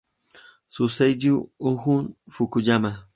Su 0.77 0.87
seiyū 0.95 1.35
es 1.59 1.75
Jun 1.85 2.11
Fukuyama. 2.37 2.95